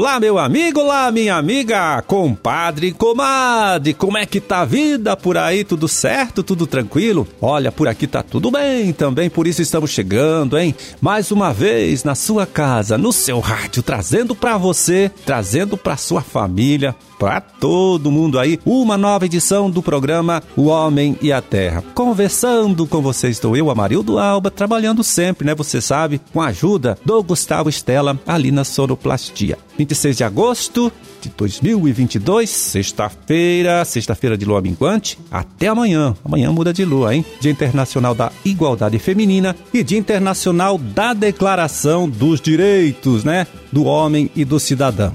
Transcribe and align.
Olá, 0.00 0.20
meu 0.20 0.38
amigo, 0.38 0.78
olá, 0.78 1.10
minha 1.10 1.34
amiga, 1.34 2.00
compadre, 2.02 2.92
comadre, 2.92 3.92
como 3.92 4.16
é 4.16 4.24
que 4.24 4.40
tá 4.40 4.60
a 4.60 4.64
vida 4.64 5.16
por 5.16 5.36
aí? 5.36 5.64
Tudo 5.64 5.88
certo? 5.88 6.44
Tudo 6.44 6.68
tranquilo? 6.68 7.26
Olha, 7.42 7.72
por 7.72 7.88
aqui 7.88 8.06
tá 8.06 8.22
tudo 8.22 8.48
bem 8.48 8.92
também, 8.92 9.28
por 9.28 9.44
isso 9.48 9.60
estamos 9.60 9.90
chegando, 9.90 10.56
hein? 10.56 10.72
Mais 11.00 11.32
uma 11.32 11.52
vez 11.52 12.04
na 12.04 12.14
sua 12.14 12.46
casa, 12.46 12.96
no 12.96 13.12
seu 13.12 13.40
rádio, 13.40 13.82
trazendo 13.82 14.36
para 14.36 14.56
você, 14.56 15.10
trazendo 15.26 15.76
para 15.76 15.96
sua 15.96 16.20
família, 16.20 16.94
para 17.18 17.40
todo 17.40 18.12
mundo 18.12 18.38
aí, 18.38 18.60
uma 18.64 18.96
nova 18.96 19.26
edição 19.26 19.68
do 19.68 19.82
programa 19.82 20.40
O 20.56 20.66
Homem 20.66 21.18
e 21.20 21.32
a 21.32 21.42
Terra. 21.42 21.82
Conversando 21.92 22.86
com 22.86 23.02
você 23.02 23.28
estou 23.28 23.56
eu, 23.56 23.68
Amarildo 23.68 24.18
Alba, 24.18 24.50
trabalhando 24.50 25.02
sempre, 25.02 25.44
né? 25.44 25.54
Você 25.56 25.80
sabe, 25.80 26.20
com 26.32 26.40
a 26.40 26.46
ajuda 26.46 26.96
do 27.04 27.20
Gustavo 27.20 27.68
Estela 27.68 28.16
ali 28.24 28.52
na 28.52 28.62
Sonoplastia. 28.62 29.58
26 29.88 30.16
de 30.18 30.24
agosto 30.24 30.92
de 31.22 31.30
2022, 31.30 32.50
sexta-feira, 32.50 33.84
sexta-feira 33.84 34.36
de 34.36 34.44
lua 34.44 34.60
minguante. 34.60 35.18
Até 35.30 35.68
amanhã. 35.68 36.14
Amanhã 36.22 36.52
muda 36.52 36.72
de 36.72 36.84
lua, 36.84 37.14
hein? 37.14 37.24
Dia 37.40 37.50
Internacional 37.50 38.14
da 38.14 38.30
Igualdade 38.44 38.98
Feminina 38.98 39.56
e 39.72 39.82
Dia 39.82 39.98
Internacional 39.98 40.76
da 40.76 41.14
Declaração 41.14 42.08
dos 42.08 42.40
Direitos, 42.40 43.24
né? 43.24 43.46
Do 43.72 43.84
Homem 43.84 44.30
e 44.36 44.44
do 44.44 44.60
Cidadão. 44.60 45.14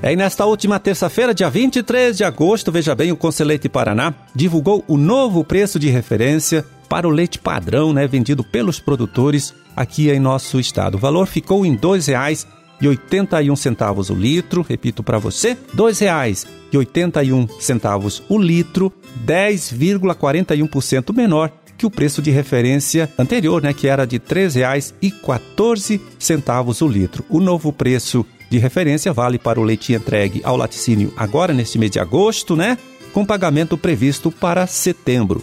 É, 0.00 0.12
e 0.12 0.16
nesta 0.16 0.46
última 0.46 0.78
terça-feira, 0.78 1.34
dia 1.34 1.50
23 1.50 2.16
de 2.16 2.22
agosto, 2.22 2.70
veja 2.70 2.94
bem, 2.94 3.10
o 3.10 3.16
Conselheiro 3.16 3.68
Paraná 3.68 4.14
divulgou 4.32 4.84
o 4.86 4.96
novo 4.96 5.42
preço 5.42 5.76
de 5.76 5.88
referência 5.88 6.64
para 6.88 7.08
o 7.08 7.10
leite 7.10 7.40
padrão, 7.40 7.92
né, 7.92 8.06
vendido 8.06 8.44
pelos 8.44 8.78
produtores 8.78 9.52
aqui 9.74 10.08
em 10.08 10.20
nosso 10.20 10.60
estado. 10.60 10.94
O 10.94 10.98
valor 10.98 11.26
ficou 11.26 11.66
em 11.66 11.72
R$ 11.72 11.78
2,81 11.78 14.10
o 14.10 14.14
litro, 14.14 14.62
repito 14.62 15.02
para 15.02 15.18
você, 15.18 15.48
R$ 15.48 15.58
2,81 15.76 18.22
o 18.28 18.38
litro, 18.38 18.92
10,41% 19.26 21.12
menor 21.12 21.50
que 21.76 21.86
o 21.86 21.90
preço 21.90 22.22
de 22.22 22.30
referência 22.30 23.12
anterior, 23.18 23.60
né, 23.62 23.72
que 23.72 23.88
era 23.88 24.06
de 24.06 24.14
R$ 24.16 24.22
3,14 24.50 26.82
o 26.82 26.88
litro. 26.88 27.24
O 27.28 27.40
novo 27.40 27.72
preço 27.72 28.24
de 28.50 28.58
referência 28.58 29.12
vale 29.12 29.38
para 29.38 29.60
o 29.60 29.62
leite 29.64 29.92
entregue 29.92 30.40
ao 30.44 30.56
laticínio 30.56 31.12
agora 31.16 31.52
neste 31.52 31.78
mês 31.78 31.90
de 31.90 31.98
agosto, 31.98 32.56
né? 32.56 32.78
Com 33.12 33.24
pagamento 33.24 33.76
previsto 33.76 34.30
para 34.30 34.66
setembro. 34.66 35.42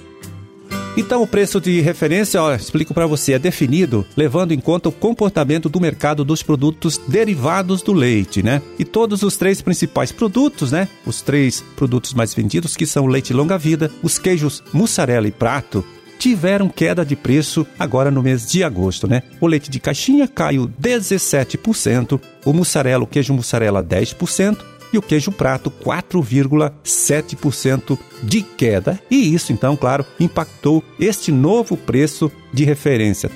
Então, 0.98 1.22
o 1.22 1.28
preço 1.28 1.60
de 1.60 1.82
referência, 1.82 2.42
ó, 2.42 2.56
explico 2.56 2.94
para 2.94 3.06
você, 3.06 3.34
é 3.34 3.40
definido 3.40 4.06
levando 4.16 4.54
em 4.54 4.60
conta 4.60 4.88
o 4.88 4.94
comportamento 4.94 5.68
do 5.68 5.82
mercado 5.82 6.24
dos 6.24 6.42
produtos 6.42 6.98
derivados 6.98 7.82
do 7.82 7.92
leite, 7.92 8.42
né? 8.42 8.62
E 8.80 8.86
todos 8.86 9.22
os 9.22 9.36
três 9.36 9.62
principais 9.62 10.14
produtos, 10.14 10.72
né? 10.72 10.88
Os 11.06 11.22
três 11.22 11.62
produtos 11.76 12.14
mais 12.14 12.34
vendidos, 12.34 12.78
que 12.78 12.86
são 12.86 13.04
o 13.04 13.08
leite 13.08 13.34
longa-vida, 13.34 13.92
os 14.02 14.18
queijos 14.18 14.64
mussarela 14.72 15.28
e 15.28 15.32
prato, 15.32 15.84
tiveram 16.26 16.68
queda 16.68 17.06
de 17.06 17.16
preço 17.16 17.68
agora 17.78 18.10
no 18.10 18.24
mês 18.24 18.50
de 18.50 18.64
agosto, 18.64 19.08
né? 19.08 19.22
O 19.40 19.46
leite 19.46 19.70
de 19.70 19.80
caixinha 19.80 20.28
caiu 20.28 20.68
17%, 20.82 22.20
o 22.44 22.52
mussarela, 22.52 23.06
queijo 23.06 23.32
mussarela 23.32 23.84
10% 23.84 24.58
e 24.92 24.98
o 24.98 25.04
queijo 25.04 25.32
prato 25.32 25.70
4,7% 25.70 27.96
de 28.24 28.42
queda. 28.42 29.00
E 29.12 29.36
isso, 29.36 29.54
então, 29.54 29.78
claro, 29.78 30.04
impactou 30.20 30.84
este 31.00 31.32
novo 31.32 31.78
preço 31.78 32.32
de 32.52 32.64
referência. 32.64 33.30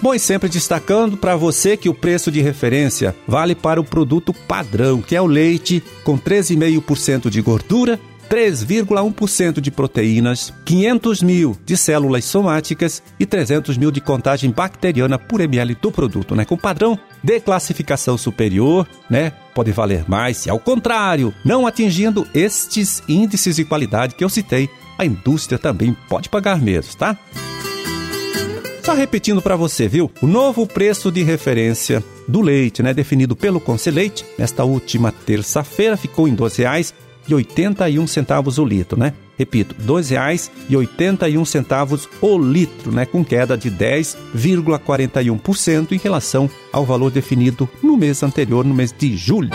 Bom, 0.00 0.14
e 0.14 0.18
sempre 0.18 0.48
destacando 0.48 1.18
para 1.18 1.36
você 1.36 1.76
que 1.76 1.90
o 1.90 1.94
preço 1.94 2.32
de 2.32 2.40
referência 2.40 3.14
vale 3.28 3.54
para 3.54 3.78
o 3.78 3.84
produto 3.84 4.32
padrão, 4.32 5.02
que 5.02 5.14
é 5.14 5.20
o 5.20 5.26
leite 5.26 5.84
com 6.04 6.18
13,5% 6.18 7.28
de 7.28 7.42
gordura 7.42 8.00
3,1% 8.32 9.60
de 9.60 9.70
proteínas, 9.70 10.54
500 10.64 11.22
mil 11.22 11.54
de 11.66 11.76
células 11.76 12.24
somáticas 12.24 13.02
e 13.20 13.26
300 13.26 13.76
mil 13.76 13.90
de 13.90 14.00
contagem 14.00 14.50
bacteriana 14.50 15.18
por 15.18 15.42
ml 15.42 15.74
do 15.74 15.92
produto, 15.92 16.34
né? 16.34 16.46
Com 16.46 16.56
padrão 16.56 16.98
de 17.22 17.38
classificação 17.40 18.16
superior, 18.16 18.88
né? 19.10 19.34
Pode 19.54 19.70
valer 19.70 20.08
mais 20.08 20.38
se, 20.38 20.48
ao 20.48 20.58
contrário, 20.58 21.34
não 21.44 21.66
atingindo 21.66 22.26
estes 22.32 23.02
índices 23.06 23.56
de 23.56 23.66
qualidade 23.66 24.14
que 24.14 24.24
eu 24.24 24.30
citei, 24.30 24.66
a 24.96 25.04
indústria 25.04 25.58
também 25.58 25.94
pode 26.08 26.30
pagar 26.30 26.58
menos, 26.58 26.94
tá? 26.94 27.18
Só 28.82 28.94
repetindo 28.94 29.42
para 29.42 29.56
você, 29.56 29.86
viu? 29.86 30.10
O 30.22 30.26
novo 30.26 30.66
preço 30.66 31.12
de 31.12 31.22
referência 31.22 32.02
do 32.26 32.40
leite, 32.40 32.82
né, 32.82 32.94
definido 32.94 33.36
pelo 33.36 33.60
Conselheite, 33.60 34.24
nesta 34.38 34.64
última 34.64 35.12
terça-feira 35.12 35.98
ficou 35.98 36.26
em 36.26 36.30
R$ 36.30 36.38
12,00 36.38 37.11
e 37.28 37.34
81 37.34 38.06
centavos 38.06 38.56
o 38.58 38.64
litro, 38.64 38.98
né? 38.98 39.12
Repito, 39.38 39.76
R$ 39.78 39.84
2,81 39.86 42.08
o 42.20 42.38
litro, 42.38 42.92
né? 42.92 43.06
Com 43.06 43.24
queda 43.24 43.56
de 43.56 43.70
10,41% 43.70 45.92
em 45.92 45.98
relação 45.98 46.50
ao 46.72 46.84
valor 46.84 47.10
definido 47.10 47.68
no 47.82 47.96
mês 47.96 48.22
anterior, 48.22 48.64
no 48.64 48.74
mês 48.74 48.94
de 48.96 49.16
julho. 49.16 49.50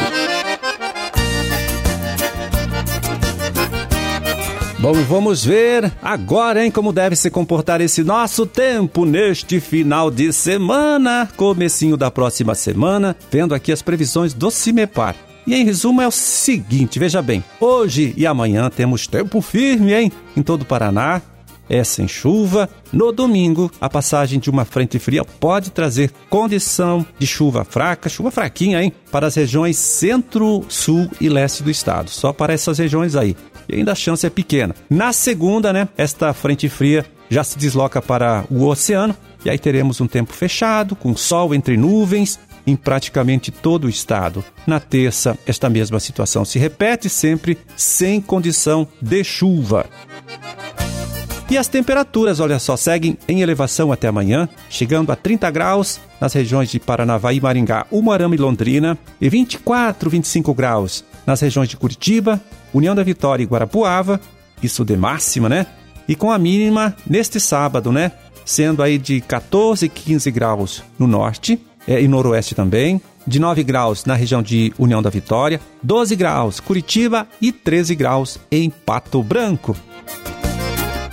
Bom, 4.79 4.93
vamos 4.93 5.43
ver 5.43 5.91
agora, 6.01 6.63
hein, 6.63 6.69
como 6.69 6.93
deve 6.93 7.15
se 7.15 7.31
comportar 7.31 7.81
esse 7.81 8.03
nosso 8.03 8.45
tempo 8.45 9.05
neste 9.05 9.59
final 9.59 10.11
de 10.11 10.31
semana, 10.31 11.27
comecinho 11.35 11.97
da 11.97 12.11
próxima 12.11 12.53
semana, 12.53 13.15
vendo 13.31 13.55
aqui 13.55 13.71
as 13.71 13.81
previsões 13.81 14.33
do 14.33 14.51
CIMEPAR. 14.51 15.26
E 15.47 15.55
em 15.55 15.63
resumo 15.63 16.01
é 16.01 16.07
o 16.07 16.11
seguinte, 16.11 16.99
veja 16.99 17.21
bem, 17.21 17.41
hoje 17.57 18.13
e 18.17 18.27
amanhã 18.27 18.69
temos 18.69 19.07
tempo 19.07 19.39
firme, 19.39 19.93
hein? 19.93 20.11
Em 20.35 20.43
todo 20.43 20.63
o 20.63 20.65
Paraná, 20.65 21.21
é 21.69 21.85
sem 21.85 22.05
chuva. 22.05 22.69
No 22.91 23.13
domingo, 23.13 23.71
a 23.79 23.89
passagem 23.89 24.41
de 24.41 24.49
uma 24.49 24.65
frente 24.65 24.99
fria 24.99 25.23
pode 25.23 25.71
trazer 25.71 26.11
condição 26.29 27.05
de 27.17 27.25
chuva 27.25 27.63
fraca, 27.63 28.09
chuva 28.09 28.29
fraquinha, 28.29 28.83
hein? 28.83 28.91
Para 29.09 29.27
as 29.27 29.35
regiões 29.35 29.77
centro, 29.77 30.65
sul 30.67 31.09
e 31.19 31.29
leste 31.29 31.63
do 31.63 31.71
estado. 31.71 32.09
Só 32.09 32.33
para 32.33 32.51
essas 32.51 32.77
regiões 32.77 33.15
aí. 33.15 33.33
E 33.69 33.75
ainda 33.75 33.93
a 33.93 33.95
chance 33.95 34.27
é 34.27 34.29
pequena. 34.29 34.75
Na 34.89 35.13
segunda, 35.13 35.71
né? 35.71 35.87
Esta 35.97 36.33
frente 36.33 36.67
fria 36.67 37.05
já 37.29 37.43
se 37.43 37.57
desloca 37.57 38.01
para 38.01 38.43
o 38.49 38.65
oceano. 38.65 39.15
E 39.45 39.49
aí 39.49 39.57
teremos 39.57 40.01
um 40.01 40.07
tempo 40.07 40.33
fechado, 40.33 40.93
com 40.93 41.15
sol 41.15 41.55
entre 41.55 41.77
nuvens 41.77 42.37
em 42.67 42.75
praticamente 42.75 43.49
todo 43.49 43.85
o 43.85 43.89
estado. 43.89 44.43
Na 44.67 44.79
terça, 44.79 45.39
esta 45.47 45.69
mesma 45.69 45.99
situação 45.99 46.43
se 46.43 46.59
repete 46.59 47.09
sempre 47.09 47.57
sem 47.77 48.19
condição 48.19 48.85
de 49.01 49.23
chuva. 49.23 49.85
E 51.49 51.57
as 51.57 51.69
temperaturas, 51.69 52.41
olha 52.41 52.59
só, 52.59 52.75
seguem 52.75 53.17
em 53.25 53.41
elevação 53.41 53.89
até 53.89 54.09
amanhã, 54.09 54.49
chegando 54.69 55.13
a 55.13 55.15
30 55.15 55.49
graus 55.49 55.97
nas 56.19 56.33
regiões 56.33 56.69
de 56.69 56.77
Paranavaí, 56.77 57.39
Maringá, 57.39 57.87
Umuarama 57.89 58.35
e 58.35 58.37
Londrina, 58.37 58.97
e 59.21 59.29
24, 59.29 60.09
25 60.09 60.53
graus 60.53 61.05
nas 61.25 61.39
regiões 61.39 61.69
de 61.69 61.77
Curitiba, 61.77 62.41
União 62.73 62.93
da 62.93 63.01
Vitória 63.01 63.43
e 63.43 63.47
Guarapuava, 63.47 64.19
isso 64.61 64.83
de 64.83 64.97
máxima, 64.97 65.47
né? 65.47 65.67
E 66.05 66.15
com 66.15 66.31
a 66.31 66.37
mínima 66.37 66.93
neste 67.05 67.39
sábado, 67.39 67.93
né? 67.93 68.11
Sendo 68.43 68.83
aí 68.83 68.97
de 68.97 69.21
14, 69.21 69.87
15 69.87 70.29
graus 70.31 70.83
no 70.99 71.07
norte, 71.07 71.59
é, 71.87 72.01
e 72.01 72.07
noroeste 72.07 72.53
também, 72.53 73.01
de 73.25 73.39
9 73.39 73.63
graus 73.63 74.05
na 74.05 74.13
região 74.13 74.41
de 74.41 74.73
União 74.77 75.01
da 75.01 75.09
Vitória, 75.09 75.59
12 75.81 76.15
graus 76.15 76.59
Curitiba 76.59 77.27
e 77.41 77.51
13 77.51 77.95
graus 77.95 78.37
em 78.51 78.69
Pato 78.69 79.23
Branco. 79.23 79.75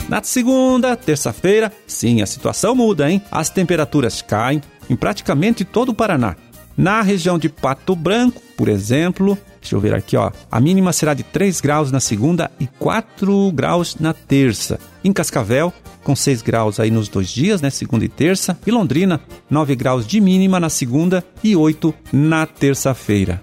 Na 0.09 0.23
segunda, 0.23 0.95
terça-feira, 0.97 1.73
sim, 1.87 2.21
a 2.21 2.27
situação 2.27 2.75
muda, 2.75 3.11
hein? 3.11 3.23
As 3.31 3.49
temperaturas 3.49 4.21
caem 4.21 4.61
em 4.89 4.95
praticamente 4.95 5.65
todo 5.65 5.91
o 5.91 5.95
Paraná. 5.95 6.37
Na 6.77 7.01
região 7.01 7.39
de 7.39 7.49
Pato 7.49 7.97
Branco, 7.97 8.43
por 8.57 8.69
exemplo, 8.69 9.39
deixa 9.61 9.77
eu 9.77 9.81
ver 9.81 9.95
aqui, 9.95 10.17
ó, 10.17 10.31
a 10.51 10.61
mínima 10.61 10.93
será 10.93 11.15
de 11.15 11.23
3 11.23 11.61
graus 11.61 11.91
na 11.91 12.01
segunda 12.01 12.51
e 12.61 12.67
4 12.67 13.51
graus 13.53 13.97
na 13.99 14.13
terça. 14.13 14.79
Em 15.03 15.13
Cascavel, 15.13 15.73
com 16.05 16.15
6 16.15 16.43
graus 16.43 16.79
aí 16.79 16.91
nos 16.91 17.09
dois 17.09 17.29
dias, 17.29 17.61
né, 17.61 17.71
segunda 17.71 18.05
e 18.05 18.09
terça, 18.09 18.57
e 18.65 18.71
Londrina, 18.71 19.21
9 19.51 19.75
graus 19.75 20.07
de 20.07 20.21
mínima 20.21 20.61
na 20.61 20.69
segunda 20.69 21.25
e 21.43 21.57
8 21.57 21.93
na 22.13 22.47
terça-feira. 22.47 23.41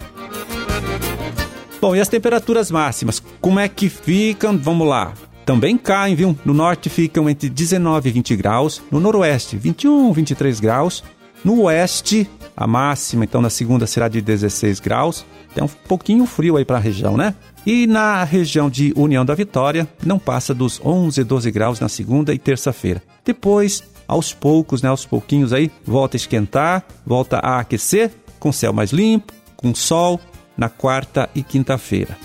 Bom, 1.81 1.95
e 1.95 1.99
as 1.99 2.07
temperaturas 2.07 2.69
máximas, 2.69 3.21
como 3.41 3.59
é 3.59 3.67
que 3.67 3.89
ficam? 3.89 4.55
Vamos 4.57 4.87
lá. 4.87 5.13
Também 5.43 5.75
caem, 5.75 6.15
viu? 6.15 6.37
No 6.45 6.53
norte 6.53 6.89
ficam 6.89 7.27
entre 7.27 7.49
19 7.49 8.07
e 8.07 8.11
20 8.11 8.35
graus, 8.35 8.81
no 8.91 8.99
noroeste 8.99 9.57
21, 9.57 10.13
23 10.13 10.59
graus, 10.59 11.03
no 11.43 11.63
oeste 11.63 12.29
a 12.61 12.67
máxima 12.67 13.25
então 13.25 13.41
na 13.41 13.49
segunda 13.49 13.87
será 13.87 14.07
de 14.07 14.21
16 14.21 14.79
graus, 14.79 15.25
é 15.55 15.63
um 15.63 15.67
pouquinho 15.67 16.25
frio 16.25 16.57
aí 16.57 16.65
para 16.65 16.77
a 16.77 16.79
região, 16.79 17.17
né? 17.17 17.33
E 17.65 17.85
na 17.87 18.23
região 18.23 18.69
de 18.69 18.93
União 18.95 19.25
da 19.25 19.35
Vitória, 19.35 19.87
não 20.03 20.17
passa 20.17 20.53
dos 20.53 20.79
11, 20.83 21.23
12 21.23 21.51
graus 21.51 21.79
na 21.79 21.89
segunda 21.89 22.33
e 22.33 22.39
terça-feira. 22.39 23.01
Depois, 23.25 23.83
aos 24.07 24.33
poucos, 24.33 24.81
né, 24.81 24.89
aos 24.89 25.05
pouquinhos 25.05 25.53
aí, 25.53 25.71
volta 25.85 26.15
a 26.15 26.19
esquentar, 26.19 26.83
volta 27.05 27.37
a 27.37 27.59
aquecer, 27.59 28.11
com 28.39 28.51
céu 28.51 28.73
mais 28.73 28.91
limpo, 28.91 29.33
com 29.55 29.75
sol, 29.75 30.19
na 30.57 30.69
quarta 30.69 31.29
e 31.35 31.43
quinta-feira. 31.43 32.17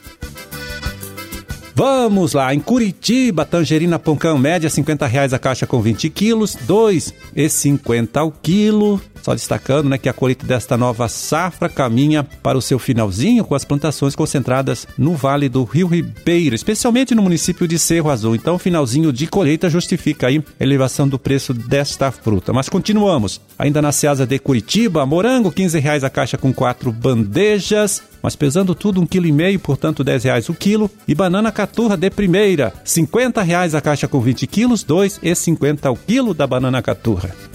Vamos 1.73 2.33
lá, 2.33 2.53
em 2.53 2.59
Curitiba, 2.59 3.43
tangerina 3.43 3.97
poncão 3.97 4.37
média, 4.37 4.69
50 4.69 5.07
reais 5.07 5.33
a 5.33 5.39
caixa 5.39 5.65
com 5.65 5.81
20 5.81 6.11
quilos, 6.11 6.55
2,50 6.67 8.17
ao 8.17 8.31
quilo. 8.31 9.01
Só 9.21 9.33
destacando 9.33 9.89
né, 9.89 9.97
que 9.97 10.09
a 10.09 10.13
colheita 10.13 10.45
desta 10.45 10.77
nova 10.77 11.07
safra 11.07 11.69
caminha 11.69 12.23
para 12.23 12.57
o 12.57 12.61
seu 12.61 12.79
finalzinho 12.79 13.43
com 13.43 13.55
as 13.55 13.63
plantações 13.63 14.15
concentradas 14.15 14.87
no 14.97 15.15
Vale 15.15 15.47
do 15.47 15.63
Rio 15.63 15.87
Ribeiro, 15.87 16.55
especialmente 16.55 17.13
no 17.13 17.21
município 17.21 17.67
de 17.67 17.77
Cerro 17.77 18.09
Azul. 18.09 18.35
Então, 18.35 18.57
finalzinho 18.57 19.13
de 19.13 19.27
colheita 19.27 19.69
justifica 19.69 20.27
aí 20.27 20.43
a 20.59 20.63
elevação 20.63 21.07
do 21.07 21.19
preço 21.19 21.53
desta 21.53 22.11
fruta. 22.11 22.51
Mas 22.53 22.69
continuamos. 22.69 23.41
Ainda 23.57 23.81
na 23.81 23.91
Ceasa 23.91 24.25
de 24.25 24.39
Curitiba, 24.39 25.05
morango, 25.05 25.51
15 25.51 25.79
reais 25.79 26.03
a 26.03 26.09
caixa 26.09 26.37
com 26.37 26.53
quatro 26.53 26.91
bandejas, 26.91 28.01
mas 28.21 28.35
pesando 28.35 28.75
tudo 28.75 29.01
um 29.01 29.05
quilo 29.05 29.27
e 29.27 29.31
meio, 29.31 29.59
portanto 29.59 30.03
10 30.03 30.23
reais 30.23 30.49
o 30.49 30.53
quilo. 30.53 30.89
E 31.07 31.15
banana 31.15 31.51
caturra 31.51 31.97
de 31.97 32.09
primeira, 32.09 32.73
50 32.83 33.41
reais 33.41 33.75
a 33.75 33.81
caixa 33.81 34.07
com 34.07 34.19
20 34.19 34.47
quilos, 34.47 34.83
2,50 34.83 35.91
o 35.91 35.95
quilo 35.95 36.33
da 36.33 36.47
banana 36.47 36.81
caturra. 36.81 37.50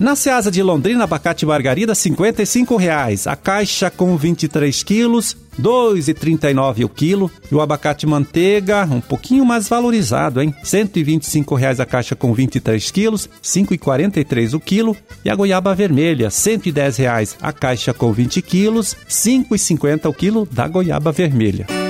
Na 0.00 0.16
Ceasa 0.16 0.50
de 0.50 0.62
Londrina, 0.62 1.04
abacate 1.04 1.44
margarida, 1.44 1.92
R$ 1.92 1.98
55,00. 1.98 3.30
A 3.30 3.36
caixa 3.36 3.90
com 3.90 4.16
23 4.16 4.82
quilos, 4.82 5.36
R$ 5.58 5.62
2,39 5.62 6.86
o 6.86 6.88
quilo. 6.88 7.30
E 7.52 7.54
o 7.54 7.60
abacate 7.60 8.06
manteiga, 8.06 8.88
um 8.90 8.98
pouquinho 8.98 9.44
mais 9.44 9.68
valorizado, 9.68 10.40
hein? 10.40 10.54
R$ 10.56 10.64
125,00 10.64 11.80
a 11.80 11.84
caixa 11.84 12.16
com 12.16 12.32
23 12.32 12.90
quilos, 12.90 13.26
R$ 13.26 13.30
5,43 13.42 14.54
o 14.54 14.58
quilo. 14.58 14.96
E 15.22 15.28
a 15.28 15.34
goiaba 15.34 15.74
vermelha, 15.74 16.28
R$ 16.28 16.30
110,00 16.30 17.36
a 17.38 17.52
caixa 17.52 17.92
com 17.92 18.10
20 18.10 18.40
quilos, 18.40 18.94
R$ 18.94 19.04
5,50 19.06 20.08
o 20.08 20.14
quilo 20.14 20.48
da 20.50 20.66
goiaba 20.66 21.12
vermelha. 21.12 21.89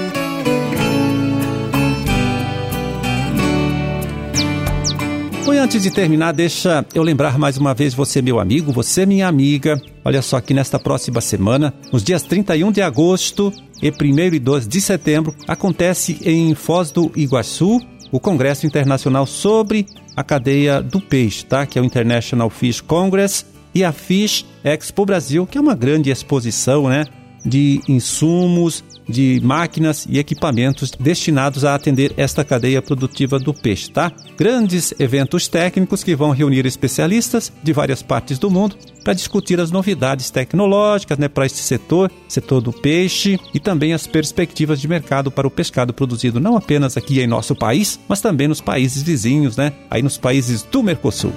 Antes 5.61 5.83
de 5.83 5.91
terminar, 5.91 6.33
deixa 6.33 6.87
eu 6.95 7.03
lembrar 7.03 7.39
mais 7.39 7.59
uma 7.59 7.75
vez 7.75 7.93
você, 7.93 8.23
meu 8.23 8.41
amigo, 8.41 8.73
você, 8.73 9.05
minha 9.05 9.29
amiga. 9.29 9.81
Olha 10.03 10.23
só 10.23 10.41
que 10.41 10.55
nesta 10.55 10.79
próxima 10.79 11.21
semana, 11.21 11.75
nos 11.93 12.03
dias 12.03 12.23
31 12.23 12.73
de 12.73 12.81
agosto 12.81 13.53
e 13.83 13.91
1 13.91 14.35
e 14.35 14.39
2 14.39 14.67
de 14.67 14.81
setembro, 14.81 15.35
acontece 15.47 16.19
em 16.25 16.55
Foz 16.55 16.91
do 16.91 17.13
Iguaçu 17.15 17.79
o 18.11 18.19
Congresso 18.19 18.67
Internacional 18.67 19.27
sobre 19.27 19.85
a 20.17 20.25
cadeia 20.25 20.83
do 20.83 20.99
peixe, 20.99 21.45
tá? 21.45 21.67
Que 21.67 21.79
é 21.79 21.83
o 21.83 21.85
International 21.85 22.49
Fish 22.49 22.81
Congress 22.81 23.45
e 23.75 23.85
a 23.85 23.93
Fish 23.93 24.47
Expo 24.65 25.05
Brasil, 25.05 25.47
que 25.47 25.59
é 25.59 25.61
uma 25.61 25.75
grande 25.75 26.11
exposição, 26.11 26.89
né? 26.89 27.05
De 27.45 27.83
insumos, 27.87 28.83
de 29.11 29.41
máquinas 29.43 30.07
e 30.09 30.19
equipamentos 30.19 30.93
destinados 30.99 31.65
a 31.65 31.75
atender 31.75 32.15
esta 32.17 32.45
cadeia 32.45 32.81
produtiva 32.81 33.39
do 33.39 33.53
peixe, 33.53 33.91
tá? 33.91 34.13
Grandes 34.39 34.95
eventos 34.99 35.49
técnicos 35.49 36.05
que 36.05 36.15
vão 36.15 36.31
reunir 36.31 36.65
especialistas 36.67 37.53
de 37.63 37.73
várias 37.73 38.03
partes 38.03 38.39
do 38.39 38.51
mundo 38.51 38.77
para 39.03 39.13
discutir 39.13 39.61
as 39.61 39.71
novidades 39.71 40.31
tecnológicas 40.31 41.19
né, 41.19 41.29
para 41.29 41.47
este 41.47 41.59
setor, 41.59 42.11
setor 42.29 42.61
do 42.61 42.73
peixe, 42.73 43.39
e 43.55 43.59
também 43.59 43.93
as 43.93 44.07
perspectivas 44.07 44.81
de 44.81 44.89
mercado 44.89 45.31
para 45.31 45.47
o 45.47 45.51
pescado 45.51 45.93
produzido 45.93 46.39
não 46.39 46.57
apenas 46.57 46.97
aqui 46.97 47.21
em 47.21 47.27
nosso 47.27 47.55
país, 47.55 47.99
mas 48.09 48.21
também 48.21 48.49
nos 48.49 48.61
países 48.61 49.03
vizinhos, 49.03 49.57
né? 49.57 49.73
Aí 49.91 50.03
nos 50.03 50.19
países 50.19 50.63
do 50.63 50.83
Mercosul. 50.83 51.33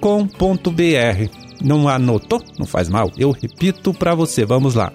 .com.br. 0.00 1.50
Não 1.62 1.88
anotou? 1.88 2.42
Não 2.58 2.66
faz 2.66 2.88
mal. 2.88 3.12
Eu 3.16 3.30
repito 3.30 3.92
para 3.92 4.12
você. 4.14 4.44
Vamos 4.44 4.74
lá. 4.74 4.92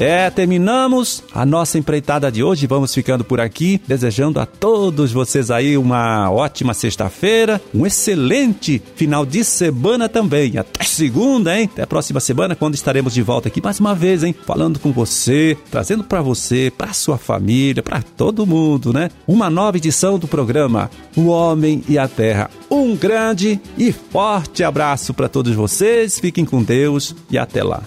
É, 0.00 0.30
terminamos 0.30 1.22
a 1.34 1.44
nossa 1.44 1.78
empreitada 1.78 2.32
de 2.32 2.42
hoje. 2.42 2.66
Vamos 2.66 2.94
ficando 2.94 3.22
por 3.22 3.38
aqui, 3.38 3.78
desejando 3.86 4.40
a 4.40 4.46
todos 4.46 5.12
vocês 5.12 5.50
aí 5.50 5.76
uma 5.76 6.30
ótima 6.30 6.72
sexta-feira, 6.72 7.60
um 7.74 7.84
excelente 7.84 8.82
final 8.96 9.26
de 9.26 9.44
semana 9.44 10.08
também. 10.08 10.56
Até 10.56 10.84
segunda, 10.84 11.54
hein? 11.54 11.68
Até 11.70 11.82
a 11.82 11.86
próxima 11.86 12.18
semana, 12.18 12.56
quando 12.56 12.74
estaremos 12.74 13.12
de 13.12 13.20
volta 13.20 13.48
aqui 13.48 13.62
mais 13.62 13.78
uma 13.78 13.94
vez, 13.94 14.24
hein? 14.24 14.34
Falando 14.46 14.78
com 14.78 14.90
você, 14.90 15.54
trazendo 15.70 16.02
para 16.02 16.22
você, 16.22 16.72
para 16.76 16.94
sua 16.94 17.18
família, 17.18 17.82
para 17.82 18.00
todo 18.00 18.46
mundo, 18.46 18.94
né? 18.94 19.10
Uma 19.28 19.50
nova 19.50 19.76
edição 19.76 20.18
do 20.18 20.26
programa 20.26 20.90
O 21.14 21.26
Homem 21.26 21.84
e 21.86 21.98
a 21.98 22.08
Terra. 22.08 22.50
Um 22.70 22.96
grande 22.96 23.60
e 23.76 23.92
forte 23.92 24.64
abraço 24.64 25.12
para 25.12 25.28
todos 25.28 25.54
vocês. 25.54 26.18
Fiquem 26.18 26.46
com 26.46 26.62
Deus 26.62 27.14
e 27.30 27.36
até 27.36 27.62
lá. 27.62 27.82